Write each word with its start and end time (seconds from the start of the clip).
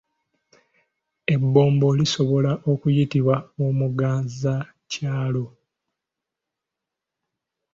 Ebbombo 1.33 1.87
lisobola 1.99 2.51
okuyitibwa 2.71 3.35
Omuganzakyalo. 3.65 5.45